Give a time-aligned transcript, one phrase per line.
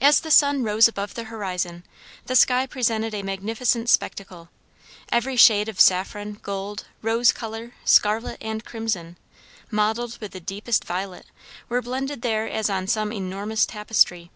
[0.00, 1.84] As the sun rose above the horizon,
[2.26, 4.48] the sky presented a magnificent spectacle.
[5.12, 9.16] Every shade of saffron, gold, rose color, scarlet, and crimson,
[9.70, 11.26] mottled with the deepest violet,
[11.68, 14.32] were blended there as on some enormous tapestry.